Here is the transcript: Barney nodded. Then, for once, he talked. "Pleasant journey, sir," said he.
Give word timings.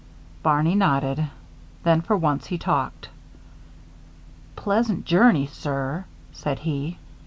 Barney 0.41 0.73
nodded. 0.73 1.27
Then, 1.83 2.01
for 2.01 2.17
once, 2.17 2.47
he 2.47 2.57
talked. 2.57 3.09
"Pleasant 4.55 5.05
journey, 5.05 5.45
sir," 5.45 6.05
said 6.33 6.57
he. 6.57 6.97